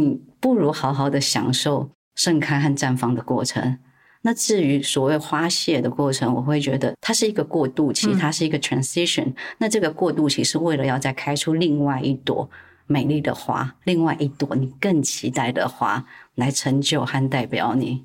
[0.00, 3.78] 你不如好好的享受盛开和绽放的过程。
[4.22, 9.24] 那至于所谓花谢的过程，我会觉得它是一个过渡期，它是一个 transition。
[9.24, 9.34] 嗯。
[9.58, 12.48] 那这个过渡期是为了要再开出另外一朵
[12.86, 16.04] 美丽的花，另外一朵你更期待的花
[16.36, 18.04] 来成就和代表你。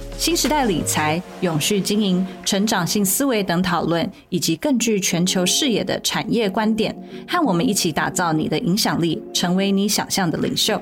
[0.21, 6.95] 新时代理财、永续经营、成长性思维等讨论，以及更具全球视野的产业观点，
[7.27, 10.79] 和我们一起打造你的影响力，成为你想象的领袖。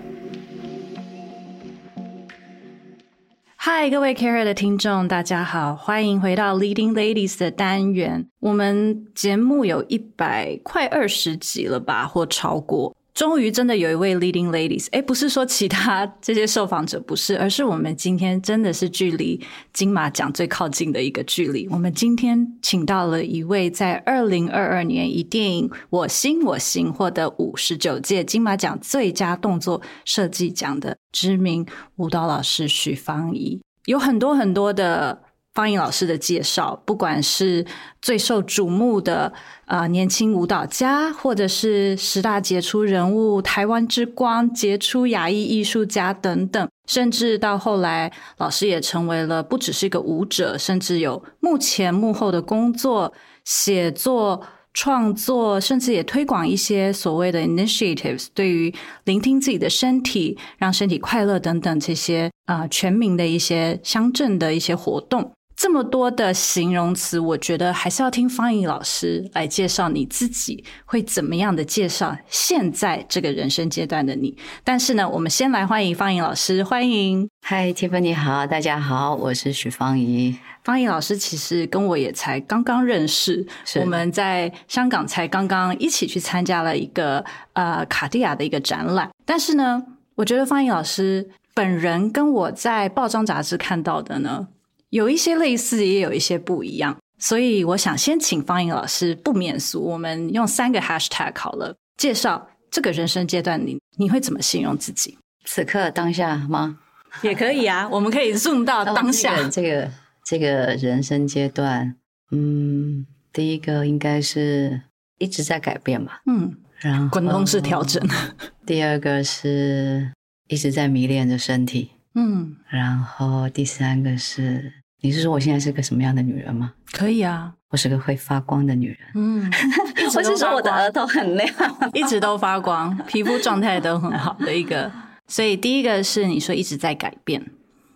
[3.55, 8.27] 嗨，各位 CAREhER 的听众，大家好，欢迎回到 Leading Ladies 的单元。
[8.41, 12.93] 我们节目有一百快二十集了吧，或超过。
[13.19, 21.67] 终于真的有一位 Leading Ladies，诶，不是说其他这些受访者不是，而是我们今天真的是距离金马奖最靠近的一个距离。
[21.67, 31.65] 我们今天请到了一位在二零二二年以电影《我心我行》获得五十九届金马奖最佳动作设计奖的知名
[31.97, 35.23] 舞蹈老师许芳宜，有很多很多的。
[35.59, 37.65] 芳宜老师的介绍，不管是
[38.01, 39.33] 最受瞩目的
[39.65, 53.11] 啊、年轻舞蹈家，或者是十大杰出人物、台湾之光、杰出亚裔艺术家等等，甚至到后来，老师也成为了不只是一个舞者，甚至有幕前幕后的工作、
[53.43, 54.41] 写作、
[54.73, 65.33] 创作，甚至也推广一些所谓的 initiatives，对于聆听自己的身体、让身体快乐等等这些啊、全民的一些乡镇的一些活动。
[65.59, 74.33] 这么多的形容词，我觉得还是要听方颖老师来介绍你自己，会怎么样的介绍现在这个人生阶段的你？
[74.63, 77.29] 但是呢，我们先来欢迎方颖老师，欢迎。
[77.45, 80.39] 嗨，Tiffany 好，大家好，我是许芳宜。
[80.63, 83.45] 芳宜老师其实跟我也才刚刚认识，
[83.81, 89.09] 我们在香港才刚刚一起去参加了一个呃卡地亚的一个展览。
[89.25, 89.83] 但是呢，
[90.15, 94.47] 我觉得芳宜老师本人跟我在报章杂志看到的呢。
[94.89, 105.17] 有一些类似，也有一些不一样，所以我想先请方颖老师不免俗，我们用三个 hashtag 好了，介绍这个人生阶段你，你你会怎么形容自己？
[105.45, 106.79] 此刻当下吗？
[107.21, 109.35] 也可以啊， 我们可以 zoom 到当下。
[109.35, 109.91] 这个、这个、
[110.25, 111.95] 这个人生阶段，
[112.31, 114.81] 嗯，第一个应该是
[115.17, 118.01] 一直在改变吧，嗯，然后滚动式调整。
[118.65, 120.11] 第二个是
[120.47, 121.91] 一直在迷恋着身体。
[122.15, 126.73] 嗯，然后第三个是，你是说我现在是个什么样的女人吗？
[126.91, 128.97] 可以啊，我是个会发光的女人。
[129.15, 129.49] 嗯，
[130.15, 131.47] 我是说我的额头很亮，
[131.93, 134.91] 一直都发光，皮肤状态都很好的一个。
[135.27, 137.41] 所以第一个是你说一直在改变，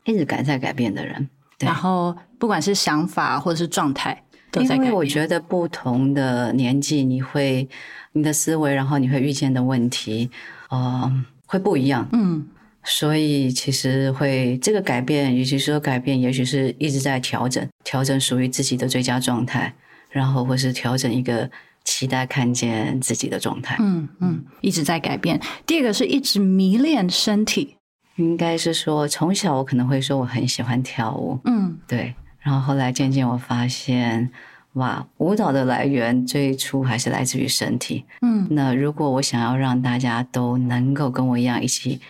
[0.05, 1.29] 一直改在改变的人。
[1.57, 4.85] 对，然后不管是想法或者是状态都在改变。
[4.85, 7.67] 因为我觉得不同的年纪，你会
[8.13, 10.29] 你的思维，然后你会遇见的问题，
[10.69, 11.11] 呃，
[11.45, 12.07] 会不一样。
[12.13, 12.47] 嗯。
[12.85, 19.73] 所以其实会这个改变，与其说改变，也许是一直在调整，调整属于自己的最佳状态，
[20.09, 21.49] 然后或是调整一个
[21.85, 23.77] 期待看见自己的状态。
[23.79, 25.39] 嗯嗯，一直在改变。
[25.65, 27.77] 第二个是一直迷恋身体，
[28.17, 31.39] 应该是说从小我可能会说我很喜欢跳舞。
[31.45, 32.13] 嗯，对。
[32.41, 34.29] 然后后来渐渐我发现，
[34.73, 38.03] 哇，舞蹈的来源最初还是来自于身体。
[38.21, 42.01] 嗯，那如果我想要让大家都能够跟我一样一起。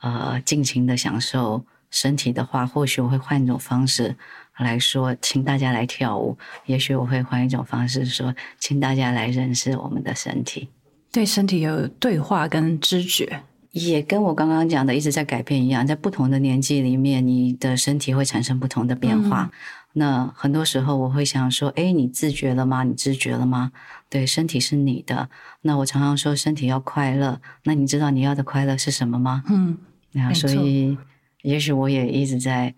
[0.00, 4.16] 呃，尽情的享受身体的话，或许我会换一种方式
[4.58, 6.38] 来说，请大家来跳舞。
[6.66, 10.68] 也许我会换一种方式说，请大家来认识我们的身体。
[11.12, 19.50] 对身体有对话跟知觉，也跟我刚刚讲的一直在改变一样，在不同的年纪里面，你的身体会产生不同的变化。
[19.52, 19.58] 嗯、
[19.94, 22.84] 那很多时候我会想说，诶，你自觉了吗？
[22.84, 23.72] 你知觉了吗？
[24.08, 25.28] 对，身体是你的。
[25.62, 27.40] 那我常常说，身体要快乐。
[27.64, 29.42] 那你知道你要的快乐是什么吗？
[29.48, 29.76] 嗯。
[30.12, 30.96] 那所以，
[31.42, 32.74] 也许我也一直在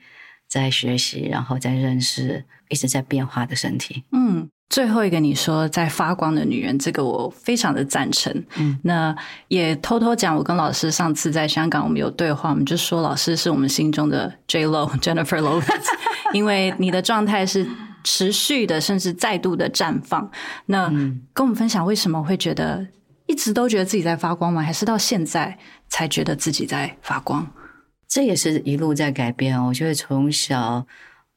[0.48, 4.04] 在学习，然后在认识一直在变化的身体。
[4.12, 8.44] 嗯，最后一个你说在发光的女人，这个我非常的赞成。
[8.56, 9.14] 嗯，那
[9.48, 15.84] 也偷偷讲，我跟老师上次在香港我们有对话，我们就说老师是我们心中的 J Lo Jennifer Lopez，
[16.34, 17.66] 因为你的状态是
[18.04, 20.30] 持续的，甚至再度的绽放。
[20.66, 20.88] 那
[21.32, 22.86] 跟我们分享为什么会觉得
[23.26, 24.62] 一直都觉得自己在发光吗？
[24.62, 25.58] 还是到现在？
[25.88, 27.46] 才觉得自己在发光，
[28.08, 29.62] 这也是一路在改变。
[29.62, 30.86] 我觉得从小，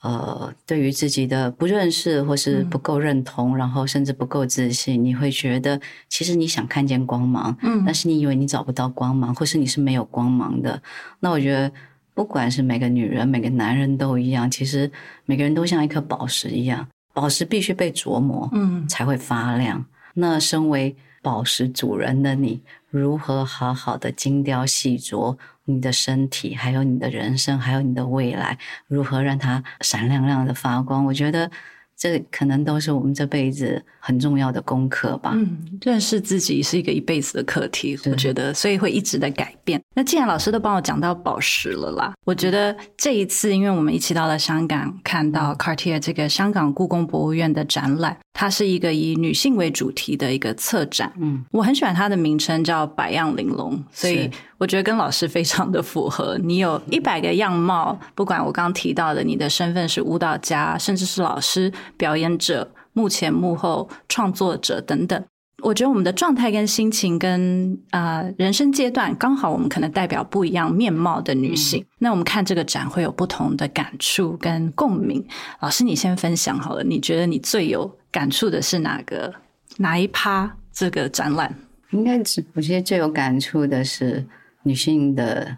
[0.02, 5.78] 呃，对于自己的不认识或是不够认同，嗯、然后甚至不够自信，你会觉得
[6.08, 10.82] 其实你想看见光芒，嗯，但是你以为你找不到光芒，或是你是没有光芒的。
[11.20, 11.70] 那我觉得，
[12.14, 14.90] 不管是每个女人、每个男人都一样，其实
[15.26, 19.80] 每个人都像一颗宝石一样，宝石必须被琢磨，嗯，才会发亮。
[19.80, 22.62] 嗯、那身为宝石主人的你，
[22.92, 25.36] 如何好好的精雕细琢
[25.66, 31.04] 你的身体，还有你的人生，还有你的未来，如何让它闪亮亮的发光？
[31.06, 31.50] 我觉得。
[31.98, 35.31] 这可能都是我们这辈子很重要的功课吧。
[35.33, 39.81] 嗯，认识自己是一个一辈子的课题，我觉得，所以会一直在改变。
[39.95, 51.12] 那既然老师都帮我讲到宝石了啦，我觉得这一次，因为我们一起到了香港，看到 Cartier 这个香港故宫博物院的展览，它是一个以女性为主题的一个策展。
[51.18, 54.30] 嗯，我很喜欢它的名称叫“百样玲珑”，所以。
[54.57, 56.38] 我觉得跟老师非常的符合。
[56.41, 65.21] 你有一百个样貌，不管我刚刚提到的，你的身份是舞蹈家，甚至是老师、表演者、幕前幕后创作者等等。
[65.63, 71.81] 我觉得我们的状态跟心情跟啊、呃、人生阶段，刚好我们可能代表不一样面貌的女性。
[71.81, 75.25] 嗯、那我们看这个展会有不同的感触跟共鸣。
[75.60, 79.34] 老师，你先分享好了，你觉得你最有感触的是哪个
[79.78, 80.57] 哪一趴？
[80.72, 81.56] 这个展览
[81.92, 84.25] 应该是，我觉得最有感触的是。
[84.68, 85.58] 女性的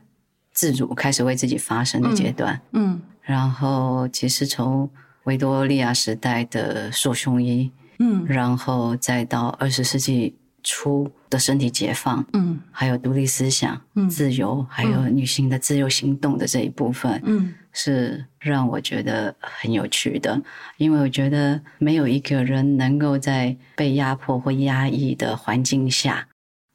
[0.52, 4.90] 自主开始为自己发声的阶段，嗯，嗯，然后其实从
[5.24, 20.42] 维多利亚时代的束胸衣，嗯，然后再到二十世纪初的身体解放，嗯，还有独立思想、嗯、自由，还有女性的自由行动的这一部分，嗯，是让我觉得很有趣的，
[20.78, 26.28] 因为我觉得没有一个人能够在被压迫或压抑的环境下。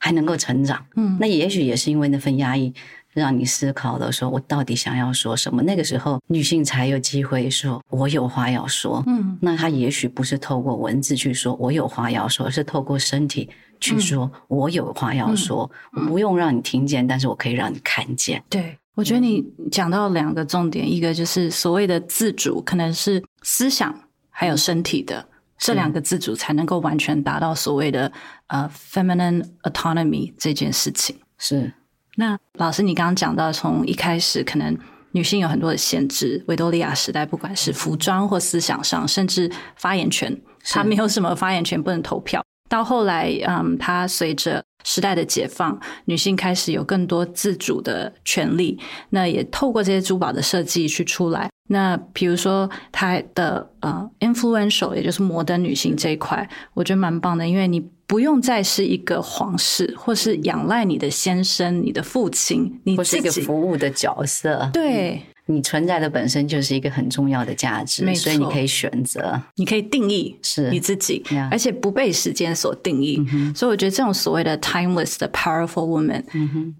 [0.04, 2.74] 还能够成长，嗯，那也许也是因为那份压抑，
[3.12, 5.62] 让你思考了，说我到底想要说什么？
[5.62, 13.48] 那个时候，女性才有机会说，我有话要说，嗯，那她也许不是透过文字去说，我有话要说，而是透过身体
[13.80, 18.42] 去说，我有话要说，我不用让你听见，但是我可以让你看见。
[18.48, 23.94] 对，我觉得你讲到两个重点，一个就是所谓的自主，可能是思想
[24.30, 25.28] 还有身体的。
[25.58, 28.10] 这两个自主才能够完全达到所谓的
[28.48, 31.14] 呃、uh, feminine autonomy 这件事情。
[31.38, 31.72] 是。
[32.16, 34.76] 那老师，你刚刚讲到，从一开始可能
[35.12, 42.42] 女性有很多的限制，维多利亚时代，不管是服装或思想上，甚至发言权，她没有什么发言权，不能投票。
[42.68, 48.78] 到后来，嗯，她随着时代的解放，女性开始有更多自主的权利。
[49.10, 51.50] 那也透过这些珠宝的设计去出来。
[51.68, 64.70] 那比如说她的呃，influential，也就是摩登女性这一块，我觉得蛮棒的，因为你不用再是一个皇室，或是仰赖你的先生、你的父亲，你或是一个服务的角色。
[64.72, 65.22] 对。
[65.46, 73.20] 你存在的本身就是一个很重要的价值，所以你可以选择，你可以定义是你自己，而且不被时间所定义。
[73.54, 76.22] 所以我觉得这种所谓的 timeless 的 powerful woman，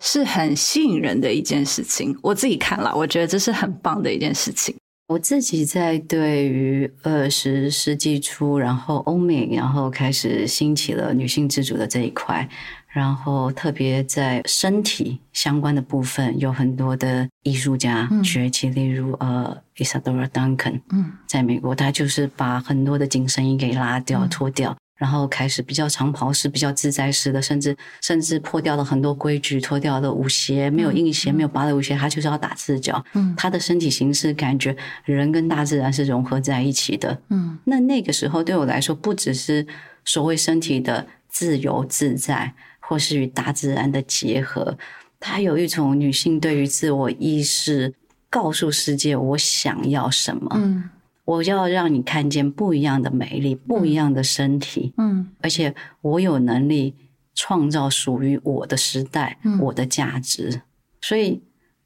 [0.00, 2.17] 是很吸引人的一件事情。
[2.23, 4.75] 我自己看了，我觉得这是很棒的一件事情。
[5.09, 12.49] 我自己在对于二十世纪初，然后欧美，然后开始兴起了女性自主的这一块。
[12.93, 33.02] 然后特别在身体相关的部分，有很多的艺术家崛起，嗯、例如呃，Isadora Duncan，嗯，在美国，他就是把很多的紧身衣给拉掉、脱掉，嗯、然后开始比较长袍式、比较自在式的，甚至甚至破掉了很多规矩，脱掉了舞鞋，没有硬鞋，嗯、没有芭蕾舞鞋，他就是要打赤脚。
[33.14, 34.76] 嗯，他的身体形式感觉
[35.07, 37.19] 人跟大自然是融合在一起的。
[37.31, 39.66] 嗯，那那个时候对我来说，不只是
[40.05, 42.52] 所谓身体的自由自在。
[42.85, 44.77] 或是与大自然的结合，
[45.19, 47.95] 它有一种女性对于自我意识，
[48.29, 50.51] 告诉世界我想要什么。
[50.57, 50.91] 嗯，
[51.25, 54.93] 我要让你看见不一样的美丽，不一样的身体。
[54.99, 56.95] 嗯，而且我有能力
[57.35, 60.62] 创造属于我的时代，嗯，我的价值。
[61.01, 61.41] 所以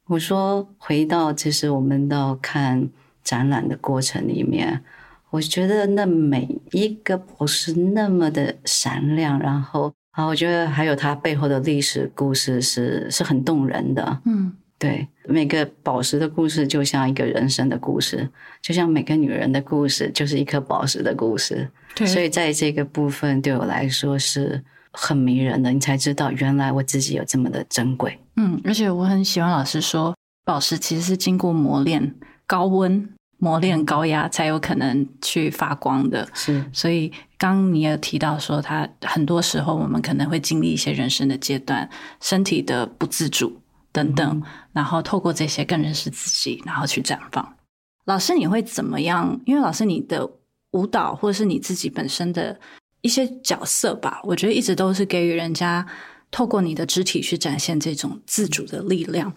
[0.07, 2.89] 我说，回到其实我们到看
[3.23, 4.83] 展览的过程里面，
[5.31, 9.93] 我觉得那每一个宝石那么的闪亮，然后。
[10.17, 14.21] 啊，我觉得还有它背后的历史故事是是很动人的。
[14.25, 18.27] 嗯，对，每个宝石的故事就像一个人生的故事，
[18.63, 21.69] 就像每个女人的故事就是一颗宝石的故事。
[21.95, 28.19] 对，所以在这个部分对我来说是很迷人的，你才知道原来我自己有这么的珍贵。
[28.37, 32.15] 嗯，而且我很喜欢老师说，宝石其实是经过磨练、
[32.47, 33.07] 高温。
[33.39, 36.65] 磨练高压才有可能去发光的，是。
[36.73, 41.89] 所以刚你也提到说，他很多时候我们可能会经历一些人生的阶段，
[42.21, 43.61] 身体的不自主
[43.93, 47.57] 等等，嗯、然后透过这些更认识自己，然后去绽放。
[48.07, 49.41] 老师，你会怎么样？
[49.45, 50.31] 因为老师你的
[50.71, 52.59] 舞蹈或者是你自己本身的
[53.03, 55.87] 一些角色吧，我觉得一直都是给予人家
[56.31, 59.33] 透过你的肢体去展现这种自主的力量。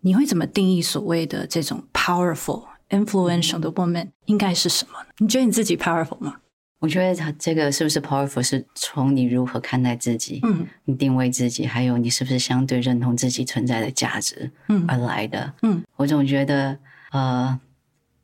[0.00, 4.98] 你会怎么定义所谓的这种 powerful、influential 的 woman 应该是什么？
[5.18, 6.36] 你觉得你自己 powerful 吗？
[6.80, 16.78] 我觉得他这个是不是 powerful 是从你如何看待自己，嗯，你定位自己，还有你是不是相对认同自己存在的价值，嗯，而来的，嗯，我总觉得，
[17.10, 17.58] 呃，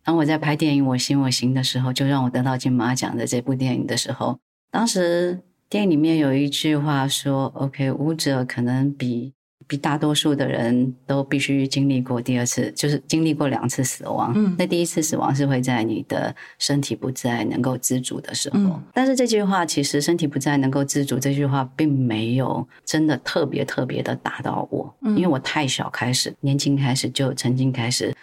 [0.05, 4.39] 当我在拍电影《我行我行》的时候，就让我得到金马奖的这部电影的时候，
[4.71, 9.33] 当时电影里面有一句话说：“OK，舞者可能比。”
[9.67, 14.33] 比大多数的人都必须经历过第二次，就是经历过两次死亡。
[14.35, 18.59] 嗯，那第一次死亡是会在你的身体不再能够自主的时候。
[18.59, 28.15] 嗯，但是这句话其实“身体不再能够自主”这句话并没有真的特别特别的打到我，嗯，因为我太小开始，年轻开始就曾经开始，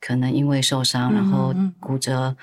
[0.00, 2.34] 可能因为受伤，然后骨折，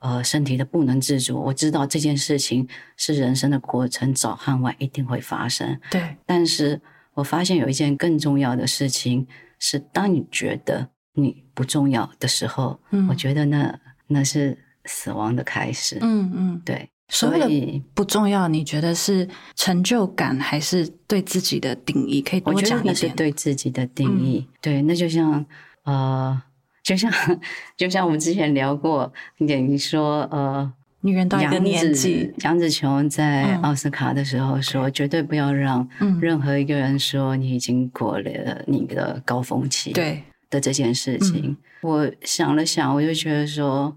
[0.00, 1.40] 呃，身体的不能自主。
[1.40, 5.78] 我知道这件事情是人生的过程，早和晚一定会发生。
[5.90, 6.80] 对，但是。
[7.20, 9.26] 我发现有一件更重要的事情
[9.58, 15.98] 是，当你觉得你不重要的时候，嗯，我觉得那那是死亡的开始。
[16.00, 16.88] 嗯嗯，对。
[17.08, 22.22] 所以不重要，你觉得是成就感还是对自己的定义？
[22.22, 22.78] 可以多讲一点。
[22.78, 24.46] 我觉得那是对自己的定义。
[24.48, 25.44] 嗯、对，那就像
[25.84, 26.42] 呃，
[26.82, 27.12] 就像
[27.76, 30.72] 就像我们之前聊过，你说呃。
[31.02, 35.88] 女人到一个年纪，杨紫琼在奥斯卡的时候说：“绝对不要让
[36.20, 43.96] 任何一个人说你已经过了你的高峰期。”对的这件事情，我想了想，我就觉得说，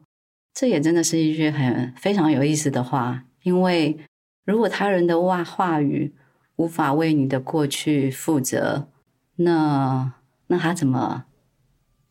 [0.54, 3.26] 这也真的是一句很非常有意思的话。
[3.42, 3.98] 因为
[4.46, 6.14] 如果他人的话话语
[6.56, 8.88] 无法为你的过去负责，
[9.36, 10.14] 那
[10.48, 11.26] 那他怎么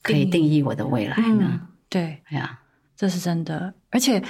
[0.03, 1.69] 可以定义我的未来呢？
[1.89, 2.61] 对，哎呀，
[2.95, 4.23] 这是真的，而且。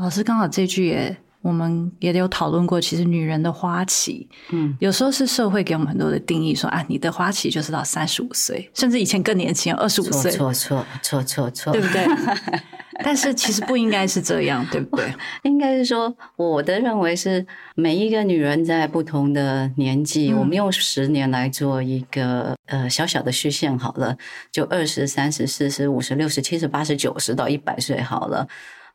[0.00, 2.80] 老师刚好这句也，我们也有讨论过。
[2.80, 10.30] 其实女人的花期，嗯，有时候是社会给我们很多的定义，说啊，你的花期就是到三十五岁，甚至以前更年轻，二十五岁。
[10.30, 12.06] 错错错错错，对不对？
[13.02, 15.12] 但是其实不应该是这样，对不对？
[15.42, 24.16] 应该是说，我的认为是每一个女人在不同的年纪，嗯、我们用十年来做一个呃小小的虚线好了，
[24.52, 28.46] 就二十、三十、四十、五十、六十、七十、八十、九十到一百岁好了。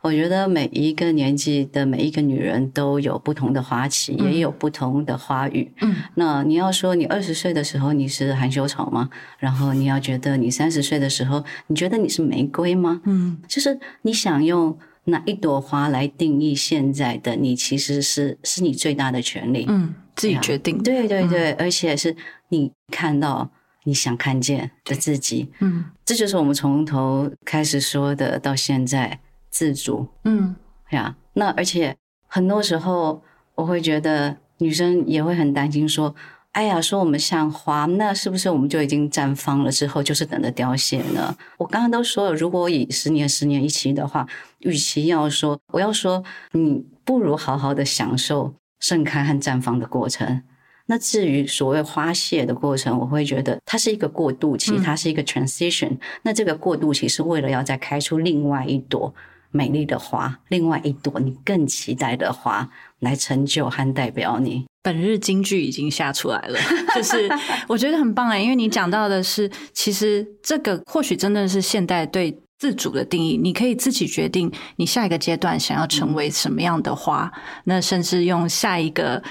[0.04, 5.72] 我觉得每一个年纪的每一个女人都有不同的花期，嗯、也有不同的花语。
[5.80, 9.10] 嗯，那你要说你二十岁的时候你是含羞草吗？
[9.40, 13.02] 然后你要觉得你三十岁的时候，你觉得你是玫瑰吗？
[13.06, 19.66] 嗯，就是你想用哪一朵花来定义现在的你，其实是是你最大的权利。
[19.70, 20.84] 嗯，自己决定。
[20.84, 22.14] 对对对，嗯、而且是
[22.50, 23.50] 你看到
[23.86, 25.50] 你想看见的自己。
[25.62, 29.22] 嗯，这就是我们从头开始说的，到现在。
[29.54, 30.56] 自主，嗯，
[30.90, 31.96] 呀，那而且
[32.28, 33.22] 很多时候
[33.54, 36.16] 我会觉得女生也会很担心，说，
[36.54, 41.38] 哎呀，说我们像花，那是不是我们就已经绽放了之后就是等着凋谢呢？
[41.60, 44.28] 我刚刚都说了，如果以十年、十年一期的话，
[44.62, 50.42] 与其要说，我要说，你不如好好的享受盛开和绽放的过程。
[50.88, 55.92] 那至于所谓花谢的过程，我会觉得它是一个过渡期，它是一个 transition。
[55.92, 56.00] 嗯。
[56.24, 59.14] 那这个过渡期是为了要再开出另外一朵。
[59.54, 62.68] 美丽的花，另外一朵你更期待的花，
[63.00, 64.66] 来成就和代表你。
[64.82, 66.60] 本日金句已经下出来了，
[66.94, 67.30] 就是
[67.70, 77.32] 我觉得很棒哎，因为你讲到的是，其实这个或许真的是现代对自主的定义，你可以自己决定你下一个阶段想要成为什么样的花，
[77.64, 79.24] 那甚至用下一个。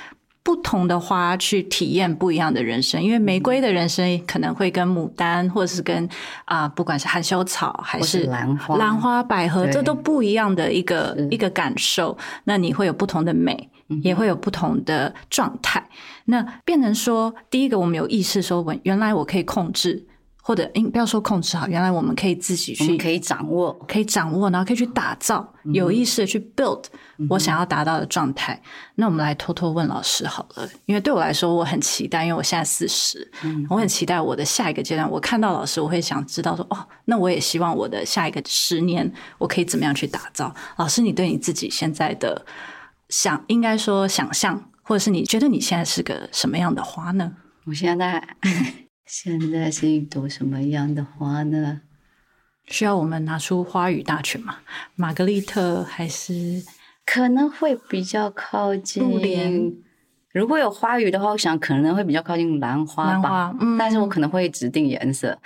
[0.45, 6.05] 不同的花去体验不一样的人生，因为玫瑰的人生可能会跟牡丹，或者是跟
[6.45, 12.17] 啊、呃，不管是含羞草还是兰花、兰花、百合，这都不一样的一个一个感受。
[12.45, 13.71] 那你会有不同的美，
[14.03, 15.87] 也会有不同的状态。
[16.25, 20.05] 那变成说，第一个我们有意识说，我原来我可以控制。
[20.45, 26.83] 或者，不要说控制好，原来我们可以自己去，可以掌握，可以掌握，然后可以去打造，有意识的去 build
[27.31, 28.53] 我想要达到的状态。
[28.55, 35.09] 嗯、那我们来偷偷问老师好了，因为对我来说，我很期待，因为我现在四十、嗯，我很期待我的下一个阶段。
[35.09, 39.09] 我看到老师，我会想知道说，哦，那我也希望我的下一个十年，
[39.39, 40.53] 我可以怎么样去打造？
[40.77, 42.45] 老师，你对你自己现在的
[43.09, 47.33] 想，应该说想象，或者是你觉得你现在是个什么样的花呢？
[47.65, 48.37] 我现在。
[49.13, 51.83] 现在是一朵什么样的花呢？
[52.65, 54.57] 需要我们拿出花语大全吗？
[54.95, 56.63] 玛格丽特还是
[57.05, 59.71] 可能会比较靠近布莲。
[60.33, 63.29] 如果有花语的话，我想可能会比较靠近兰花吧。
[63.29, 65.39] 花，嗯，但是我可能会指定颜色。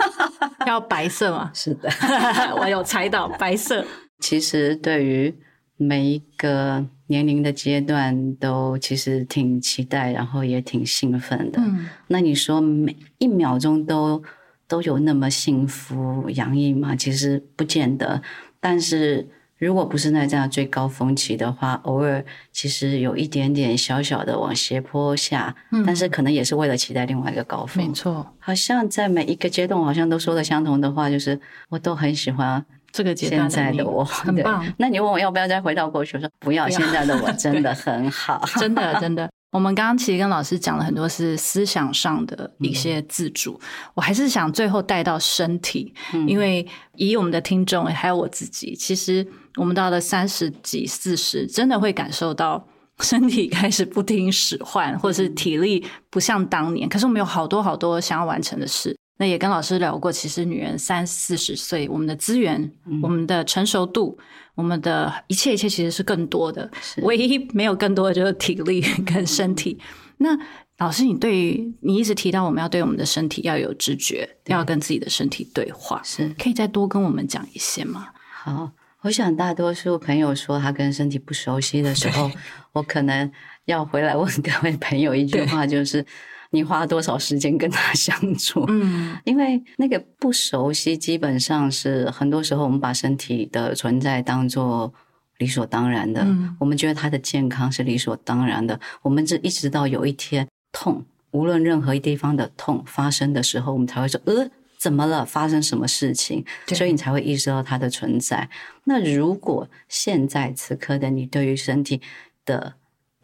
[0.66, 1.50] 要白色吗？
[1.56, 1.88] 是的，
[2.60, 3.82] 我有猜到白色。
[4.18, 5.34] 其实对于
[5.78, 11.60] 每一个年龄的阶段，都其实挺期待，然后也挺兴奋的。
[11.60, 14.22] 嗯，那你说每一秒钟都
[14.66, 16.96] 都有那么幸福洋溢吗？
[16.96, 18.20] 其实不见得。
[18.60, 27.86] 但是如果不是在这样最高峰期的话，偶尔其实有一点点小小的往斜坡下，嗯，但是可能也是为了期待另外一个高峰。
[27.86, 32.64] 没错，好像在每一个阶段，好像都说的相同的话，就是我都很喜欢。
[32.96, 34.64] 这个阶段现在的我很棒。
[34.78, 36.16] 那你问我要不要再回到过去？
[36.16, 39.28] 我说不要，现在的我真的很好， 真的真的。
[39.52, 49.26] 我们刚刚其实跟老师讲了很多是思想上的一些自主，嗯、我还是想最后带到身体，嗯、因为以我们的听众还有我自己，其实
[49.56, 52.66] 我们到了三十几、四十，真的会感受到
[53.00, 56.88] 身体开始不听使唤，或者是体力不像当年。
[56.88, 58.96] 可是我们有好多好多想要完成的事。
[59.18, 64.18] 那也跟老师聊过，其实女人三四十岁，我们的资源、嗯、我们的成熟度、
[64.54, 69.78] 我们的一切一切其实是更多的，唯一没有更多的就是体力跟身体。
[69.80, 69.86] 嗯、
[70.18, 70.38] 那
[70.78, 78.08] 老师，你对于你一直提到我们要对我们的身体要有知觉，要跟自己的身体对话，是可以再多跟我们讲一些吗？
[78.44, 78.70] 好，
[79.00, 82.30] 我想大多数朋友说他跟身体不熟悉的时候，
[82.72, 83.32] 我可能
[83.64, 86.04] 要回来问各位朋友一句话，就是。
[86.50, 88.64] 你花多少时间跟他相处？
[88.68, 94.92] 嗯，因为那个不熟悉，基本上是很多时候我们把身体的存在当做
[95.38, 96.22] 理所当然的。
[96.22, 98.78] 嗯，我们觉得他的健康是理所当然的。
[99.02, 104.48] 我们这一直到有一天痛，无论任何一地方的痛发生的时候，我们才会说：呃，
[104.78, 105.24] 怎么了？
[105.24, 106.44] 发生什么事情？
[106.68, 108.48] 所以你才会意识到它的存在。
[108.84, 112.00] 那如果现在此刻的你对于身体
[112.44, 112.74] 的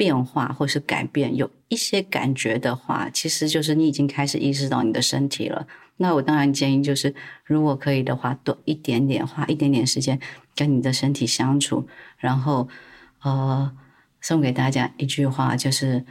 [0.02, 5.64] 变化或是改变有一些感觉的话，其实就是你已经开始意识到你的身体了。
[5.98, 10.18] 那我当然建议就是，如果可以的话，多一点点花一点点时间
[10.56, 11.86] 跟你的身体相处，
[12.18, 12.68] 然后
[13.22, 13.72] 呃，
[14.20, 16.04] 送给大家一句话，就是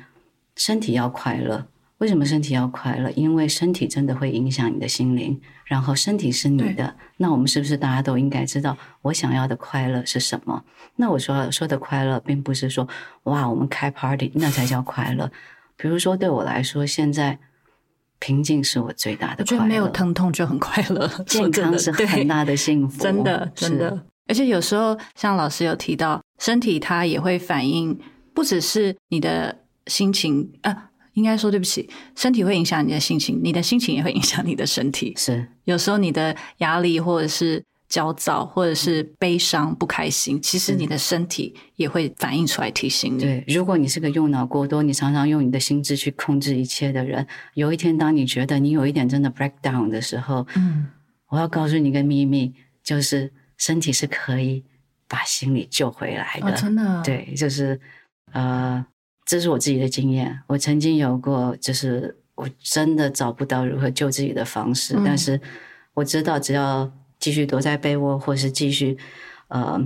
[0.56, 1.68] 身体要快乐。
[2.02, 3.12] 为什么身体要快乐？
[3.12, 5.40] 因为身体真的会影响你的心灵。
[5.66, 10.66] 然后身体是你的，那我们是不是大家都应该知道我想要的快乐是什么？
[10.96, 12.88] 那我说说的快乐，并不是说
[13.26, 15.32] 哇，我们开 party 那才叫快乐。
[15.78, 17.38] 比如说对我来说，现在
[18.18, 19.58] 平静是我最大的快乐。
[19.58, 23.04] 我觉得没有疼痛就很快乐， 健康是很大的幸福。
[23.04, 23.92] 真的，真的。
[23.96, 27.98] 是而且有时候像老师有提到，身体它也会反映，
[28.34, 30.90] 不只是你的心情啊。
[31.14, 35.14] 应该说对不起，身体会影响你的心情，你的心情也会影响你的身体。
[35.18, 43.22] 是，有时候你的压力或者是焦躁，或者是悲伤、不开心，其实你的身体也会反映出来提醒你。
[43.22, 50.88] 对，如果你是个用脑过多，你常常用你的心智去控制一切的人，有一天当你觉得你有一点真的 breakdown 的时候，嗯，
[51.28, 54.64] 我要告诉你一个秘密，就是身体是可以
[55.10, 56.48] 把心理救回来的。
[56.48, 57.04] 哦，真的？
[57.04, 57.78] 对，就是
[58.32, 58.86] 呃。
[59.32, 60.38] 这是我自己的经验。
[60.46, 65.40] 我曾经有过，就是我真的找不到如何救自己的方式，嗯、但是
[65.94, 68.98] 我知道，只要继续躲在被窝，或是继续，
[69.48, 69.82] 呃，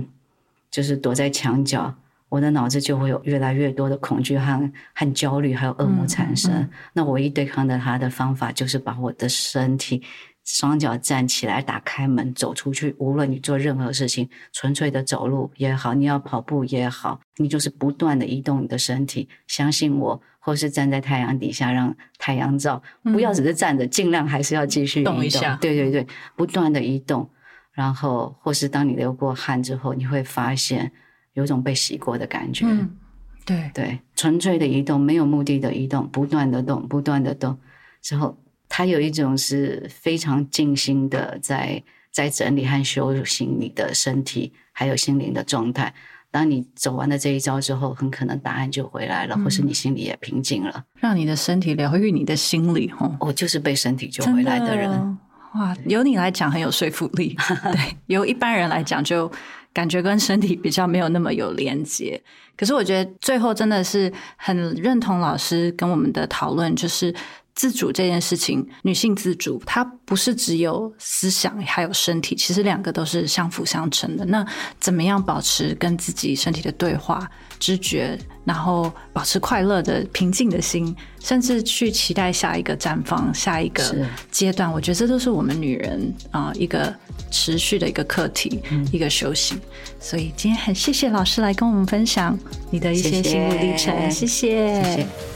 [0.68, 1.94] 就是躲在墙角，
[2.28, 6.52] 我的脑子就会有越来越多的恐惧和和焦虑，还有恶魔产生。
[6.52, 10.02] 嗯嗯、那唯一对抗的他的方法，就是把我的身体。
[10.46, 12.94] 双脚站起来，打开门，走出去。
[12.98, 19.28] 无论你做任何事情，纯粹的走路也好，你要跑步也好，你就是不断的移动你的身体。
[19.48, 25.16] 相信我，或是站在太阳底下，让太阳照，不要只是站着，嗯、尽量还是要继续移动。
[25.16, 25.56] 动一下。
[25.60, 26.06] 对对对，
[26.36, 27.28] 不断的移动。
[27.72, 30.92] 然后，或是当你流过汗之后，你会发现
[31.32, 32.64] 有种被洗过的感觉。
[32.68, 32.96] 嗯、
[33.44, 37.58] 对对，纯粹的移动，没有目的的移动，不断的动，不断的动
[38.00, 38.38] 之后。
[38.68, 45.92] 它有一种是非常静心的在，在在整理和修行你的身体还有心灵的状态。
[46.30, 52.90] 当你走完了这一招之后，很可能答案就回来了，嗯、或是你心里也平静了，让你的身体疗愈你的心理。
[52.98, 54.90] 哦，我就是被身体救回来的人。
[54.90, 55.16] 的
[55.54, 57.36] 哇，由你来讲很有说服力。
[57.72, 59.30] 对，由一般人来讲就
[59.72, 62.22] 感觉跟身体比较没有那么有连接。
[62.56, 67.14] 可是我觉得最后真的是很认同老师跟我们的讨论，就是。
[67.56, 74.26] 自主这件事情，女性自主，它不是只有思想，还有身体，其实两个都是相辅相成的。
[74.26, 74.46] 那
[74.78, 77.26] 怎么样保持跟自己身体的对话、
[77.58, 84.70] 知觉，然后保持快乐的、平静的心，甚至去期待下一个绽放、下一个阶段？
[84.70, 86.94] 我觉得这都是我们女人啊、呃、一个
[87.30, 89.58] 持续的一个课题，嗯、一个修行。
[89.98, 92.38] 所以今天很谢谢老师来跟我们分享
[92.70, 94.82] 你的一些心路历程，谢谢。
[94.82, 95.35] 谢谢